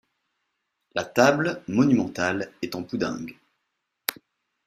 [0.95, 3.37] La table, monumentale, est en poudingue.